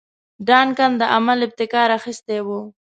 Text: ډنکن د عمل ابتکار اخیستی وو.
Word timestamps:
ډنکن 0.47 0.91
د 1.01 1.03
عمل 1.15 1.39
ابتکار 1.47 1.87
اخیستی 1.99 2.39
وو. 2.45 2.59